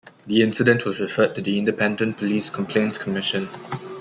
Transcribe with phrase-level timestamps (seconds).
[0.25, 3.47] The incident was referred to the Independent Police Complaints Commission.